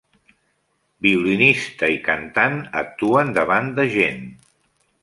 [1.07, 4.27] Violinista i cantant actuen davant de gent.